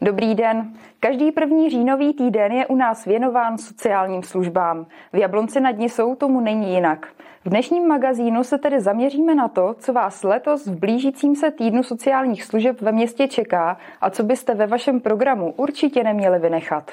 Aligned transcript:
Dobrý 0.00 0.34
den. 0.34 0.72
Každý 1.00 1.32
první 1.32 1.70
říjnový 1.70 2.14
týden 2.14 2.52
je 2.52 2.66
u 2.66 2.76
nás 2.76 3.04
věnován 3.04 3.58
sociálním 3.58 4.22
službám. 4.22 4.86
V 5.12 5.16
Jablonci 5.16 5.60
nad 5.60 5.78
Nisou 5.78 6.14
tomu 6.14 6.40
není 6.40 6.74
jinak. 6.74 7.06
V 7.44 7.48
dnešním 7.48 7.88
magazínu 7.88 8.44
se 8.44 8.58
tedy 8.58 8.80
zaměříme 8.80 9.34
na 9.34 9.48
to, 9.48 9.74
co 9.78 9.92
vás 9.92 10.22
letos 10.22 10.66
v 10.66 10.78
blížícím 10.78 11.36
se 11.36 11.50
týdnu 11.50 11.82
sociálních 11.82 12.44
služeb 12.44 12.80
ve 12.80 12.92
městě 12.92 13.28
čeká 13.28 13.76
a 14.00 14.10
co 14.10 14.22
byste 14.22 14.54
ve 14.54 14.66
vašem 14.66 15.00
programu 15.00 15.54
určitě 15.56 16.04
neměli 16.04 16.38
vynechat. 16.38 16.90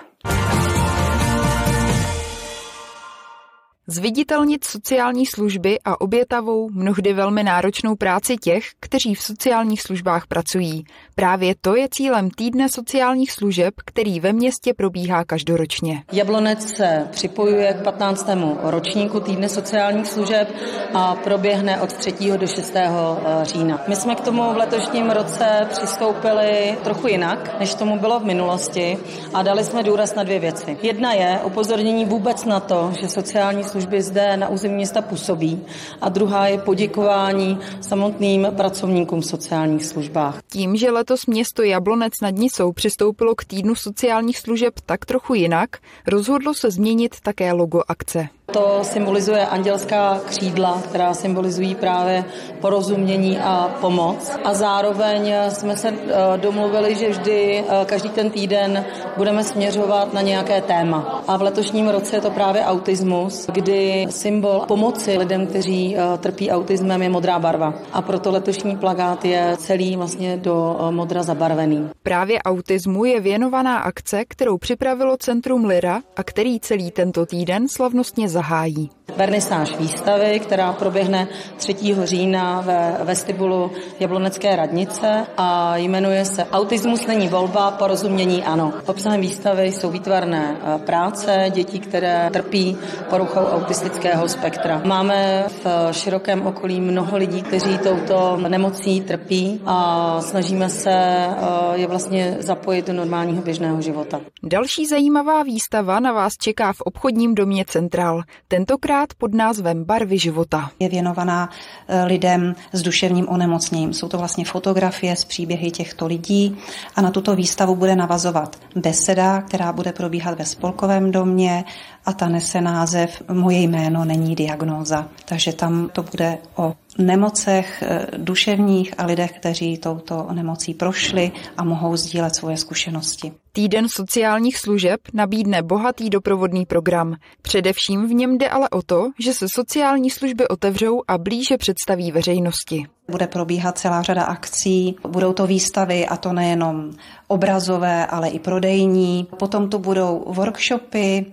Zviditelnit 3.87 4.63
sociální 4.63 5.25
služby 5.25 5.79
a 5.85 6.01
obětavou, 6.01 6.69
mnohdy 6.69 7.13
velmi 7.13 7.43
náročnou 7.43 7.95
práci 7.95 8.37
těch, 8.37 8.63
kteří 8.79 9.15
v 9.15 9.21
sociálních 9.21 9.81
službách 9.81 10.27
pracují. 10.27 10.83
Právě 11.15 11.55
to 11.61 11.75
je 11.75 11.87
cílem 11.91 12.29
týdne 12.29 12.69
sociálních 12.69 13.31
služeb, 13.31 13.73
který 13.85 14.19
ve 14.19 14.33
městě 14.33 14.73
probíhá 14.73 15.23
každoročně. 15.23 16.03
Jablonec 16.11 16.75
se 16.77 17.07
připojuje 17.11 17.73
k 17.73 17.83
15. 17.83 18.29
ročníku 18.61 19.19
týdne 19.19 19.49
sociálních 19.49 20.07
služeb 20.07 20.55
a 20.93 21.15
proběhne 21.15 21.81
od 21.81 21.93
3. 21.93 22.13
do 22.37 22.47
6. 22.47 22.75
Eh, 22.75 23.45
října. 23.45 23.83
My 23.87 23.95
jsme 23.95 24.15
k 24.15 24.21
tomu 24.21 24.53
v 24.53 24.57
letošním 24.57 25.09
roce 25.09 25.67
přistoupili 25.69 26.77
trochu 26.83 27.07
jinak, 27.07 27.59
než 27.59 27.75
tomu 27.75 27.99
bylo 27.99 28.19
v 28.19 28.25
minulosti 28.25 28.97
a 29.33 29.43
dali 29.43 29.63
jsme 29.63 29.83
důraz 29.83 30.15
na 30.15 30.23
dvě 30.23 30.39
věci. 30.39 30.77
Jedna 30.81 31.13
je 31.13 31.39
upozornění 31.43 32.05
vůbec 32.05 32.45
na 32.45 32.59
to, 32.59 32.93
že 32.99 33.09
sociální 33.09 33.63
služby 33.75 34.01
zde 34.01 34.37
na 34.37 34.49
území 34.49 34.73
města 34.75 35.01
působí 35.01 35.61
a 36.01 36.09
druhá 36.09 36.47
je 36.47 36.57
poděkování 36.57 37.59
samotným 37.81 38.47
pracovníkům 38.55 39.21
v 39.21 39.25
sociálních 39.25 39.85
službách. 39.85 40.39
Tím, 40.51 40.75
že 40.75 40.91
letos 40.91 41.25
město 41.25 41.63
Jablonec 41.63 42.13
nad 42.21 42.29
Nisou 42.29 42.71
přistoupilo 42.71 43.35
k 43.35 43.45
týdnu 43.45 43.75
sociálních 43.75 44.39
služeb 44.39 44.73
tak 44.85 45.05
trochu 45.05 45.33
jinak, 45.33 45.69
rozhodlo 46.07 46.53
se 46.53 46.71
změnit 46.71 47.15
také 47.23 47.53
logo 47.53 47.81
akce. 47.87 48.27
To 48.55 48.79
symbolizuje 48.81 49.45
andělská 49.45 50.21
křídla, 50.25 50.81
která 50.89 51.13
symbolizují 51.13 51.75
právě 51.75 52.25
porozumění 52.61 53.39
a 53.39 53.75
pomoc. 53.81 54.31
A 54.43 54.53
zároveň 54.53 55.33
jsme 55.49 55.77
se 55.77 55.89
eh, 55.89 56.37
domluvili, 56.37 56.95
že 56.95 57.09
vždy 57.09 57.63
eh, 57.67 57.85
každý 57.85 58.09
ten 58.09 58.29
týden 58.29 58.85
budeme 59.17 59.43
směřovat 59.43 60.13
na 60.13 60.21
nějaké 60.21 60.61
téma. 60.61 61.23
A 61.27 61.37
v 61.37 61.41
letošním 61.41 61.87
roce 61.87 62.15
je 62.15 62.21
to 62.21 62.31
právě 62.31 62.65
autismus, 62.65 63.47
kdy 63.53 64.07
symbol 64.09 64.63
pomoci 64.67 65.17
lidem, 65.17 65.47
kteří 65.47 65.95
eh, 65.97 66.17
trpí 66.17 66.51
autismem, 66.51 67.01
je 67.01 67.09
modrá 67.09 67.39
barva. 67.39 67.73
A 67.93 68.01
proto 68.01 68.31
letošní 68.31 68.77
plagát 68.77 69.25
je 69.25 69.55
celý 69.57 69.95
vlastně 69.95 70.37
do 70.37 70.77
modra 70.91 71.23
zabarvený. 71.23 71.89
Právě 72.03 72.39
autismu 72.39 73.05
je 73.05 73.19
věnovaná 73.19 73.77
akce, 73.77 74.25
kterou 74.25 74.57
připravilo 74.57 75.17
Centrum 75.17 75.65
Lira 75.65 76.01
a 76.15 76.23
který 76.23 76.59
celý 76.59 76.91
tento 76.91 77.25
týden 77.25 77.67
slavnostně 77.67 78.29
zahájí. 78.45 78.89
Vernisáž 79.17 79.77
výstavy, 79.77 80.39
která 80.39 80.73
proběhne 80.73 81.27
3. 81.57 81.75
října 82.03 82.61
ve 82.61 82.97
vestibulu 83.03 83.71
Jablonecké 83.99 84.55
radnice 84.55 85.25
a 85.37 85.77
jmenuje 85.77 86.25
se 86.25 86.45
Autismus 86.45 87.07
není 87.07 87.27
volba, 87.27 87.71
porozumění 87.71 88.43
ano. 88.43 88.73
Obsahem 88.85 89.21
výstavy 89.21 89.71
jsou 89.71 89.91
výtvarné 89.91 90.57
e, 90.57 90.79
práce 90.79 91.45
dětí, 91.53 91.79
které 91.79 92.29
trpí 92.33 92.77
poruchou 93.09 93.39
autistického 93.39 94.29
spektra. 94.29 94.81
Máme 94.85 95.45
v 95.63 95.89
širokém 95.91 96.47
okolí 96.47 96.81
mnoho 96.81 97.17
lidí, 97.17 97.41
kteří 97.41 97.77
touto 97.77 98.37
nemocí 98.37 99.01
trpí 99.01 99.61
a 99.65 100.17
snažíme 100.21 100.69
se 100.69 100.91
e, 100.91 101.35
je 101.73 101.87
vlastně 101.87 102.37
zapojit 102.39 102.87
do 102.87 102.93
normálního 102.93 103.41
běžného 103.41 103.81
života. 103.81 104.21
Další 104.43 104.85
zajímavá 104.85 105.43
výstava 105.43 105.99
na 105.99 106.11
vás 106.11 106.33
čeká 106.41 106.73
v 106.73 106.81
obchodním 106.81 107.35
domě 107.35 107.65
Central 107.67 108.21
tentokrát 108.47 109.13
pod 109.17 109.33
názvem 109.33 109.83
Barvy 109.83 110.19
života. 110.19 110.71
Je 110.79 110.89
věnovaná 110.89 111.49
eh, 111.87 112.03
lidem 112.05 112.55
s 112.73 112.81
duševním 112.81 113.29
onemocněním. 113.29 113.93
Jsou 113.93 114.07
to 114.07 114.17
vlastně 114.17 114.45
fotografie 114.45 115.15
z 115.15 115.25
příběhy 115.25 115.71
těchto 115.71 116.07
lidí 116.07 116.57
a 116.95 117.01
na 117.01 117.11
tuto 117.11 117.35
výstavu 117.35 117.75
bude 117.75 117.95
navazovat 117.95 118.59
beseda, 118.75 119.41
která 119.41 119.73
bude 119.73 119.91
probíhat 119.91 120.37
ve 120.37 120.45
spolkovém 120.45 121.11
domě 121.11 121.63
a 122.05 122.13
ta 122.13 122.29
nese 122.29 122.61
název 122.61 123.21
Moje 123.33 123.59
jméno 123.59 124.05
není 124.05 124.35
diagnóza. 124.35 125.07
Takže 125.25 125.53
tam 125.53 125.89
to 125.93 126.03
bude 126.03 126.37
o 126.55 126.73
nemocech 126.97 127.83
eh, 127.83 128.07
duševních 128.17 128.93
a 128.97 129.05
lidech, 129.05 129.31
kteří 129.31 129.77
touto 129.77 130.27
nemocí 130.33 130.73
prošli 130.73 131.31
a 131.57 131.63
mohou 131.63 131.97
sdílet 131.97 132.35
svoje 132.35 132.57
zkušenosti. 132.57 133.31
Týden 133.53 133.89
sociálních 133.89 134.57
služeb 134.57 134.99
nabídne 135.13 135.61
bohatý 135.61 136.09
doprovodný 136.09 136.65
program. 136.65 137.15
Především 137.41 138.07
v 138.07 138.13
něm 138.13 138.37
jde 138.37 138.49
ale 138.49 138.69
o 138.69 138.81
to, 138.81 139.09
že 139.19 139.33
se 139.33 139.45
sociální 139.49 140.09
služby 140.09 140.47
otevřou 140.47 141.01
a 141.07 141.17
blíže 141.17 141.57
představí 141.57 142.11
veřejnosti. 142.11 142.85
Bude 143.11 143.27
probíhat 143.27 143.77
celá 143.77 144.01
řada 144.01 144.23
akcí, 144.23 144.95
budou 145.07 145.33
to 145.33 145.47
výstavy 145.47 146.07
a 146.07 146.17
to 146.17 146.33
nejenom 146.33 146.91
obrazové, 147.27 148.05
ale 148.05 148.29
i 148.29 148.39
prodejní. 148.39 149.27
Potom 149.39 149.69
to 149.69 149.79
budou 149.79 150.23
workshopy, 150.27 151.25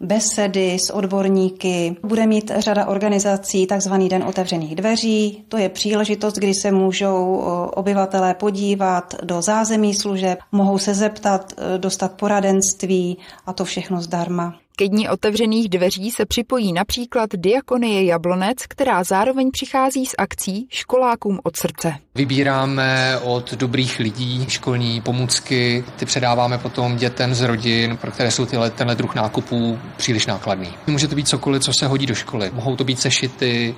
besedy 0.00 0.78
s 0.78 0.90
odborníky. 0.90 1.96
Bude 2.02 2.26
mít 2.26 2.52
řada 2.56 2.86
organizací 2.86 3.66
takzvaný 3.66 4.08
Den 4.08 4.22
otevřených 4.22 4.74
dveří. 4.74 5.44
To 5.48 5.56
je 5.56 5.68
příležitost, 5.68 6.34
kdy 6.34 6.54
se 6.54 6.72
můžou 6.72 7.36
obyvatelé 7.74 8.34
podívat 8.34 9.14
do 9.22 9.42
zázemí 9.42 9.94
služeb, 9.94 10.38
mohou 10.52 10.78
se 10.78 10.94
zeptat, 10.94 11.52
e, 11.52 11.78
dostat 11.78 12.12
poradenství 12.12 13.18
a 13.46 13.52
to 13.52 13.64
všechno 13.64 14.00
zdarma. 14.00 14.63
Ke 14.76 14.88
dní 14.88 15.08
otevřených 15.08 15.68
dveří 15.68 16.10
se 16.10 16.26
připojí 16.26 16.72
například 16.72 17.30
Diakonie 17.36 18.04
Jablonec, 18.04 18.66
která 18.68 19.04
zároveň 19.04 19.50
přichází 19.50 20.06
s 20.06 20.14
akcí 20.18 20.66
Školákům 20.70 21.40
od 21.42 21.56
srdce. 21.56 21.94
Vybíráme 22.14 23.18
od 23.22 23.54
dobrých 23.54 23.98
lidí 23.98 24.46
školní 24.48 25.00
pomůcky, 25.00 25.84
ty 25.96 26.06
předáváme 26.06 26.58
potom 26.58 26.96
dětem 26.96 27.34
z 27.34 27.40
rodin, 27.40 27.96
pro 27.96 28.10
které 28.10 28.30
jsou 28.30 28.46
tyhle, 28.46 28.70
tenhle 28.70 28.94
druh 28.94 29.14
nákupů 29.14 29.78
příliš 29.96 30.26
nákladný. 30.26 30.68
Může 30.86 31.08
to 31.08 31.14
být 31.14 31.28
cokoliv, 31.28 31.62
co 31.62 31.72
se 31.78 31.86
hodí 31.86 32.06
do 32.06 32.14
školy. 32.14 32.50
Mohou 32.54 32.76
to 32.76 32.84
být 32.84 33.00
sešity, 33.00 33.74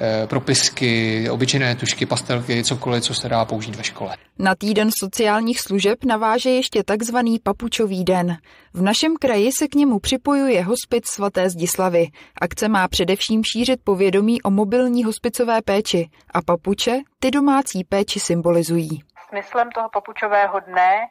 eh, 0.00 0.26
propisky, 0.26 1.30
obyčejné 1.30 1.74
tušky, 1.74 2.06
pastelky, 2.06 2.64
cokoliv, 2.64 3.04
co 3.04 3.14
se 3.14 3.28
dá 3.28 3.44
použít 3.44 3.76
ve 3.76 3.84
škole. 3.84 4.16
Na 4.38 4.54
týden 4.54 4.90
sociálních 4.98 5.60
služeb 5.60 6.04
naváže 6.04 6.50
ještě 6.50 6.82
takzvaný 6.84 7.38
papučový 7.42 8.04
den. 8.04 8.36
V 8.74 8.82
našem 8.82 9.16
kraji 9.20 9.52
se 9.52 9.68
k 9.68 9.74
němu 9.74 9.98
připojuje 10.36 10.64
hospic 10.64 11.08
svaté 11.08 11.50
Zdislavy. 11.50 12.06
Akce 12.40 12.68
má 12.68 12.88
především 12.88 13.44
šířit 13.44 13.80
povědomí 13.84 14.42
o 14.42 14.50
mobilní 14.50 15.04
hospicové 15.04 15.62
péči 15.62 16.10
a 16.34 16.38
papuče 16.46 16.92
ty 17.20 17.30
domácí 17.30 17.84
péči 17.84 18.20
symbolizují. 18.20 19.02
Smyslem 19.28 19.70
toho 19.70 19.88
papučového 19.92 20.60
dne 20.60 21.06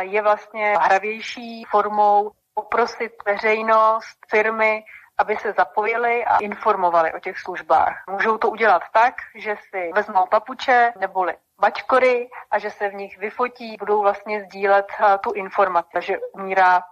je 0.00 0.22
vlastně 0.22 0.74
hravější 0.80 1.64
formou 1.70 2.30
poprosit 2.54 3.12
veřejnost, 3.26 4.18
firmy, 4.30 4.84
aby 5.18 5.36
se 5.36 5.52
zapojili 5.56 6.24
a 6.24 6.36
informovali 6.38 7.12
o 7.12 7.20
těch 7.20 7.38
službách. 7.38 8.04
Můžou 8.10 8.38
to 8.38 8.50
udělat 8.50 8.82
tak, 8.92 9.14
že 9.34 9.56
si 9.70 9.90
vezmou 9.94 10.26
papuče 10.30 10.92
neboli 11.00 11.34
bačkory 11.60 12.28
a 12.50 12.58
že 12.58 12.70
se 12.70 12.88
v 12.88 12.94
nich 12.94 13.18
vyfotí, 13.18 13.76
budou 13.78 14.02
vlastně 14.02 14.44
sdílet 14.44 14.86
tu 15.22 15.32
informaci, 15.32 15.98
že 16.00 16.18
umírat 16.34 16.84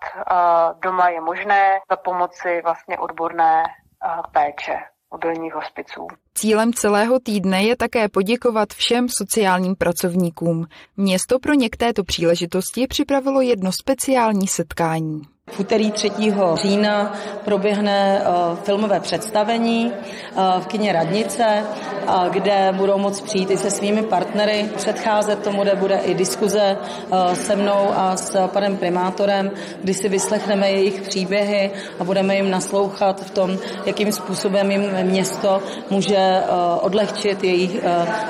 doma 0.82 1.08
je 1.08 1.20
možné 1.20 1.78
za 1.90 1.96
pomoci 1.96 2.60
vlastně 2.64 2.98
odborné 2.98 3.62
péče 4.32 4.78
mobilních 5.10 5.54
hospiců. 5.54 6.06
Cílem 6.34 6.72
celého 6.72 7.20
týdne 7.20 7.62
je 7.62 7.76
také 7.76 8.08
poděkovat 8.08 8.68
všem 8.72 9.08
sociálním 9.08 9.76
pracovníkům. 9.76 10.66
Město 10.96 11.38
pro 11.38 11.54
ně 11.54 11.68
k 11.68 11.76
této 11.76 12.04
příležitosti 12.04 12.86
připravilo 12.86 13.40
jedno 13.40 13.70
speciální 13.72 14.48
setkání. 14.48 15.22
V 15.50 15.60
úterý 15.60 15.90
3. 15.92 16.10
října 16.54 17.14
proběhne 17.44 18.20
eh, 18.20 18.56
filmové 18.62 19.00
představení 19.00 19.92
eh, 19.92 20.60
v 20.60 20.66
kině 20.66 20.92
Radnice, 20.92 21.44
eh, 21.44 22.12
kde 22.30 22.72
budou 22.76 22.98
moct 22.98 23.20
přijít 23.20 23.50
i 23.50 23.56
se 23.56 23.70
svými 23.70 24.02
partnery. 24.02 24.70
Předcházet 24.76 25.38
tomu, 25.42 25.62
kde 25.62 25.74
bude 25.74 25.96
i 25.96 26.14
diskuze 26.14 26.76
se 27.34 27.56
mnou 27.56 27.90
a 27.94 28.16
s 28.16 28.46
panem 28.46 28.76
primátorem, 28.76 29.50
kdy 29.82 29.94
si 29.94 30.08
vyslechneme 30.08 30.70
jejich 30.70 31.02
příběhy 31.02 31.70
a 31.98 32.04
budeme 32.04 32.36
jim 32.36 32.50
naslouchat 32.50 33.26
v 33.26 33.30
tom, 33.30 33.58
jakým 33.86 34.12
způsobem 34.12 34.70
jim 34.70 34.82
město 35.02 35.62
může 35.90 36.42
odlehčit 36.80 37.44
jejich 37.44 37.76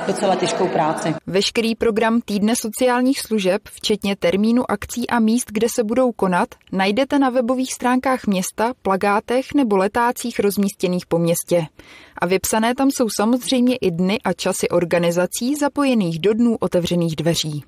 docela 0.07 0.35
těžkou 0.35 0.67
práci. 0.67 1.15
Veškerý 1.27 1.75
program 1.75 2.21
Týdne 2.25 2.53
sociálních 2.55 3.19
služeb, 3.19 3.61
včetně 3.71 4.15
termínu 4.15 4.71
akcí 4.71 5.09
a 5.09 5.19
míst, 5.19 5.47
kde 5.51 5.67
se 5.75 5.83
budou 5.83 6.11
konat, 6.11 6.49
najde 6.71 7.04
najdete 7.05 7.19
na 7.19 7.29
webových 7.29 7.73
stránkách 7.73 8.27
města, 8.27 8.73
plagátech 8.81 9.53
nebo 9.55 9.77
letácích 9.77 10.39
rozmístěných 10.39 11.05
po 11.05 11.19
městě. 11.19 11.65
A 12.21 12.25
vypsané 12.25 12.75
tam 12.75 12.91
jsou 12.91 13.09
samozřejmě 13.09 13.75
i 13.75 13.91
dny 13.91 14.19
a 14.23 14.33
časy 14.33 14.69
organizací 14.69 15.55
zapojených 15.55 16.19
do 16.19 16.33
dnů 16.33 16.57
otevřených 16.59 17.15
dveří. 17.15 17.63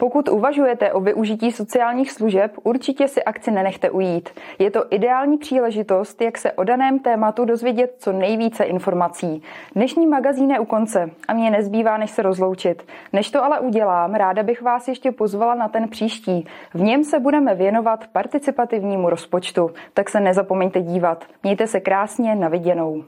Pokud 0.00 0.28
uvažujete 0.28 0.92
o 0.92 1.00
využití 1.00 1.52
sociálních 1.52 2.12
služeb, 2.12 2.52
určitě 2.62 3.08
si 3.08 3.24
akci 3.24 3.50
nenechte 3.50 3.90
ujít. 3.90 4.30
Je 4.58 4.70
to 4.70 4.84
ideální 4.90 5.38
příležitost, 5.38 6.22
jak 6.22 6.38
se 6.38 6.52
o 6.52 6.64
daném 6.64 6.98
tématu 6.98 7.44
dozvědět 7.44 7.94
co 7.98 8.12
nejvíce 8.12 8.64
informací. 8.64 9.42
Dnešní 9.74 10.06
magazín 10.06 10.50
je 10.50 10.58
u 10.58 10.64
konce 10.64 11.10
a 11.28 11.32
mě 11.32 11.50
nezbývá, 11.50 11.96
než 11.96 12.10
se 12.10 12.22
rozloučit. 12.22 12.86
Než 13.12 13.30
to 13.30 13.44
ale 13.44 13.60
udělám, 13.60 14.14
ráda 14.14 14.42
bych 14.42 14.62
vás 14.62 14.88
ještě 14.88 15.12
pozvala 15.12 15.54
na 15.54 15.68
ten 15.68 15.88
příští. 15.88 16.46
V 16.74 16.80
něm 16.80 17.04
se 17.04 17.20
budeme 17.20 17.54
věnovat 17.54 18.06
participativnímu 18.12 19.10
rozpočtu, 19.10 19.70
tak 19.94 20.08
se 20.08 20.20
nezapomeňte 20.20 20.80
dívat. 20.80 21.24
Mějte 21.42 21.66
se 21.66 21.80
krásně, 21.80 22.34
na 22.34 22.48
viděnou. 22.48 23.04